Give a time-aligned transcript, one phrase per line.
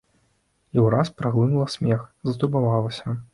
[0.77, 2.01] І ўраз праглынула смех,
[2.31, 3.07] затурбавалася.